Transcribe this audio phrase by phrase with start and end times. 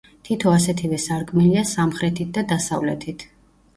[0.27, 3.27] თითო ასეთივე სარკმელია სამხრეთით და დასავლეთით.